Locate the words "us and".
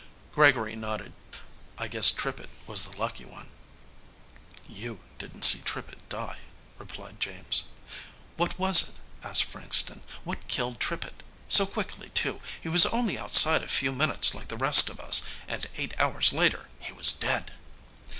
14.99-15.67